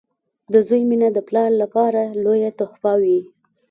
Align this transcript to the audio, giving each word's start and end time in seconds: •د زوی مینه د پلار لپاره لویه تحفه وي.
•د 0.53 0.55
زوی 0.67 0.81
مینه 0.89 1.09
د 1.13 1.19
پلار 1.27 1.51
لپاره 1.61 2.01
لویه 2.23 2.51
تحفه 2.59 2.93
وي. 3.03 3.19